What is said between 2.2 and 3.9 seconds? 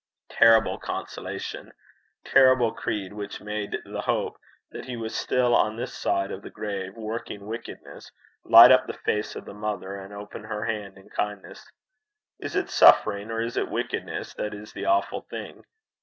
Terrible creed, which made